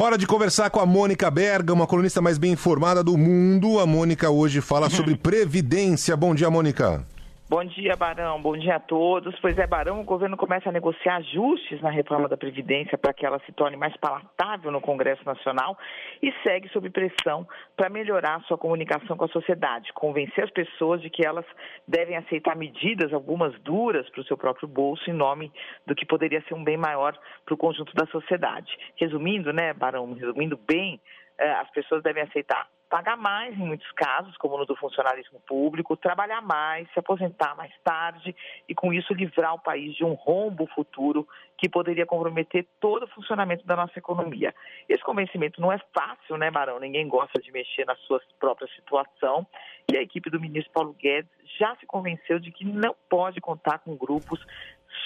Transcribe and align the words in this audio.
Hora 0.00 0.16
de 0.16 0.28
conversar 0.28 0.70
com 0.70 0.78
a 0.78 0.86
Mônica 0.86 1.28
Berga, 1.28 1.74
uma 1.74 1.84
colunista 1.84 2.22
mais 2.22 2.38
bem 2.38 2.52
informada 2.52 3.02
do 3.02 3.18
mundo. 3.18 3.80
A 3.80 3.84
Mônica 3.84 4.30
hoje 4.30 4.60
fala 4.60 4.88
sobre 4.88 5.16
previdência. 5.18 6.16
Bom 6.16 6.36
dia, 6.36 6.48
Mônica. 6.48 7.04
Bom 7.50 7.64
dia, 7.64 7.96
Barão. 7.96 8.42
Bom 8.42 8.58
dia 8.58 8.76
a 8.76 8.80
todos. 8.80 9.34
Pois 9.40 9.56
é, 9.56 9.66
Barão, 9.66 10.02
o 10.02 10.04
governo 10.04 10.36
começa 10.36 10.68
a 10.68 10.72
negociar 10.72 11.16
ajustes 11.16 11.80
na 11.80 11.88
reforma 11.88 12.28
da 12.28 12.36
Previdência 12.36 12.98
para 12.98 13.14
que 13.14 13.24
ela 13.24 13.40
se 13.46 13.52
torne 13.52 13.74
mais 13.74 13.96
palatável 13.96 14.70
no 14.70 14.82
Congresso 14.82 15.24
Nacional 15.24 15.74
e 16.22 16.30
segue 16.42 16.68
sob 16.68 16.90
pressão 16.90 17.48
para 17.74 17.88
melhorar 17.88 18.42
sua 18.42 18.58
comunicação 18.58 19.16
com 19.16 19.24
a 19.24 19.28
sociedade, 19.28 19.94
convencer 19.94 20.44
as 20.44 20.50
pessoas 20.50 21.00
de 21.00 21.08
que 21.08 21.26
elas 21.26 21.46
devem 21.86 22.18
aceitar 22.18 22.54
medidas, 22.54 23.14
algumas 23.14 23.58
duras, 23.60 24.06
para 24.10 24.20
o 24.20 24.24
seu 24.24 24.36
próprio 24.36 24.68
bolso, 24.68 25.08
em 25.08 25.14
nome 25.14 25.50
do 25.86 25.94
que 25.94 26.04
poderia 26.04 26.42
ser 26.42 26.52
um 26.52 26.62
bem 26.62 26.76
maior 26.76 27.18
para 27.46 27.54
o 27.54 27.56
conjunto 27.56 27.94
da 27.94 28.04
sociedade. 28.08 28.70
Resumindo, 28.96 29.54
né, 29.54 29.72
Barão, 29.72 30.12
resumindo 30.12 30.58
bem, 30.68 31.00
eh, 31.38 31.52
as 31.52 31.70
pessoas 31.70 32.02
devem 32.02 32.24
aceitar 32.24 32.68
pagar 32.88 33.16
mais 33.16 33.54
em 33.54 33.66
muitos 33.66 33.90
casos, 33.92 34.36
como 34.36 34.56
no 34.56 34.64
do 34.64 34.74
funcionalismo 34.76 35.40
público, 35.46 35.96
trabalhar 35.96 36.40
mais, 36.40 36.90
se 36.92 36.98
aposentar 36.98 37.54
mais 37.54 37.72
tarde 37.84 38.34
e 38.68 38.74
com 38.74 38.92
isso 38.92 39.12
livrar 39.12 39.54
o 39.54 39.58
país 39.58 39.94
de 39.94 40.04
um 40.04 40.14
rombo 40.14 40.66
futuro 40.74 41.28
que 41.56 41.68
poderia 41.68 42.06
comprometer 42.06 42.66
todo 42.80 43.04
o 43.04 43.08
funcionamento 43.08 43.66
da 43.66 43.76
nossa 43.76 43.98
economia. 43.98 44.54
Esse 44.88 45.02
convencimento 45.02 45.60
não 45.60 45.72
é 45.72 45.78
fácil, 45.96 46.36
né, 46.36 46.50
Barão? 46.50 46.78
Ninguém 46.78 47.06
gosta 47.08 47.40
de 47.40 47.50
mexer 47.52 47.84
na 47.84 47.96
sua 47.96 48.20
própria 48.38 48.68
situação 48.74 49.46
e 49.90 49.96
a 49.96 50.02
equipe 50.02 50.30
do 50.30 50.40
ministro 50.40 50.72
Paulo 50.72 50.94
Guedes 50.94 51.30
já 51.58 51.74
se 51.76 51.86
convenceu 51.86 52.38
de 52.38 52.50
que 52.50 52.64
não 52.64 52.94
pode 53.08 53.40
contar 53.40 53.80
com 53.80 53.96
grupos 53.96 54.40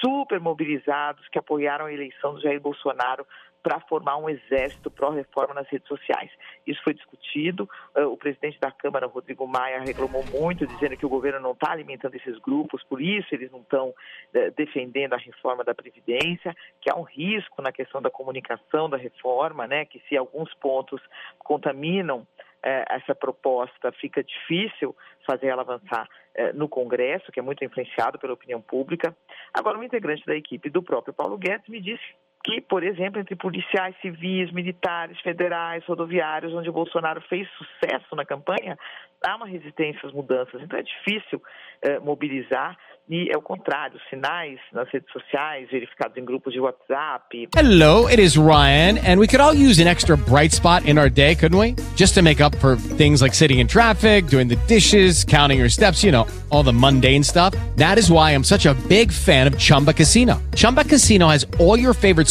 super 0.00 0.40
mobilizados 0.40 1.26
que 1.28 1.38
apoiaram 1.38 1.86
a 1.86 1.92
eleição 1.92 2.34
do 2.34 2.40
Jair 2.40 2.60
Bolsonaro 2.60 3.26
para 3.62 3.80
formar 3.80 4.16
um 4.16 4.28
exército 4.28 4.90
pró-reforma 4.90 5.54
nas 5.54 5.68
redes 5.68 5.86
sociais. 5.86 6.30
Isso 6.66 6.82
foi 6.82 6.94
discutido. 6.94 7.68
Uh, 7.96 8.06
o 8.06 8.16
presidente 8.16 8.58
da 8.58 8.70
Câmara, 8.70 9.06
Rodrigo 9.06 9.46
Maia, 9.46 9.80
reclamou 9.80 10.24
muito, 10.32 10.66
dizendo 10.66 10.96
que 10.96 11.06
o 11.06 11.08
governo 11.08 11.40
não 11.40 11.52
está 11.52 11.70
alimentando 11.70 12.14
esses 12.14 12.38
grupos, 12.38 12.82
por 12.84 13.00
isso 13.00 13.34
eles 13.34 13.50
não 13.50 13.60
estão 13.60 13.88
uh, 13.90 14.50
defendendo 14.56 15.14
a 15.14 15.18
reforma 15.18 15.62
da 15.64 15.74
Previdência, 15.74 16.54
que 16.80 16.90
há 16.90 16.96
um 16.96 17.02
risco 17.02 17.62
na 17.62 17.72
questão 17.72 18.02
da 18.02 18.10
comunicação 18.10 18.90
da 18.90 18.96
reforma, 18.96 19.66
né, 19.66 19.84
que 19.84 20.02
se 20.08 20.16
alguns 20.16 20.52
pontos 20.54 21.00
contaminam 21.38 22.26
eh, 22.64 22.84
essa 22.90 23.12
proposta, 23.12 23.90
fica 23.92 24.22
difícil 24.22 24.94
fazer 25.26 25.48
ela 25.48 25.62
avançar 25.62 26.08
eh, 26.32 26.52
no 26.52 26.68
Congresso, 26.68 27.32
que 27.32 27.40
é 27.40 27.42
muito 27.42 27.64
influenciado 27.64 28.20
pela 28.20 28.34
opinião 28.34 28.60
pública. 28.60 29.16
Agora, 29.52 29.76
um 29.76 29.82
integrante 29.82 30.24
da 30.24 30.36
equipe 30.36 30.70
do 30.70 30.80
próprio 30.80 31.12
Paulo 31.12 31.36
Guedes 31.36 31.68
me 31.68 31.80
disse 31.80 32.04
que, 32.44 32.60
por 32.60 32.82
exemplo, 32.82 33.20
entre 33.20 33.36
policiais 33.36 33.94
civis, 34.00 34.50
militares, 34.52 35.20
federais, 35.20 35.84
rodoviários, 35.86 36.52
onde 36.52 36.68
o 36.68 36.72
Bolsonaro 36.72 37.20
fez 37.22 37.48
sucesso 37.50 38.16
na 38.16 38.24
campanha, 38.24 38.76
há 39.24 39.36
uma 39.36 39.46
resistência 39.46 40.00
às 40.06 40.12
mudanças. 40.12 40.60
Então 40.60 40.78
é 40.78 40.82
difícil 40.82 41.40
eh, 41.82 41.98
mobilizar 42.00 42.76
e 43.08 43.28
é 43.30 43.36
o 43.36 43.42
contrário, 43.42 43.98
sinais 44.08 44.58
nas 44.72 44.88
redes 44.88 45.10
sociais, 45.12 45.68
verificados 45.70 46.16
em 46.16 46.24
grupos 46.24 46.52
de 46.52 46.60
WhatsApp. 46.60 47.48
Hello, 47.54 48.06
it 48.06 48.18
is 48.18 48.38
Ryan, 48.38 48.96
and 48.98 49.18
we 49.18 49.26
could 49.26 49.40
all 49.40 49.52
use 49.52 49.80
an 49.80 49.88
extra 49.88 50.16
bright 50.16 50.52
spot 50.52 50.86
in 50.86 50.98
our 50.98 51.10
day, 51.10 51.34
couldn't 51.34 51.58
we? 51.58 51.74
Just 51.94 52.14
to 52.14 52.22
make 52.22 52.40
up 52.40 52.54
for 52.56 52.76
things 52.96 53.20
like 53.20 53.34
sitting 53.34 53.58
in 53.58 53.66
traffic, 53.66 54.28
doing 54.28 54.48
the 54.48 54.56
dishes, 54.66 55.24
counting 55.24 55.58
your 55.58 55.68
steps, 55.68 56.02
you 56.02 56.10
know, 56.10 56.26
all 56.50 56.62
the 56.62 56.72
mundane 56.72 57.24
stuff. 57.24 57.54
That 57.76 57.98
is 57.98 58.10
why 58.10 58.30
I'm 58.30 58.44
such 58.44 58.66
a 58.66 58.74
big 58.88 59.12
fan 59.12 59.46
of 59.46 59.58
Chumba 59.58 59.92
Casino. 59.92 60.40
Chumba 60.54 60.84
Casino 60.84 61.28
has 61.28 61.44
all 61.58 61.78
your 61.78 61.94
favorite 61.94 62.28